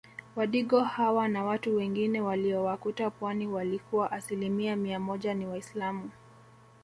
[0.35, 6.09] Wadigo hawa na watu wengine waliowakuta pwani walikuwa asilimia mia moja ni waislamu